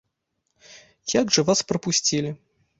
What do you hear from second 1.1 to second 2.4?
Як жа вас прапусцілі?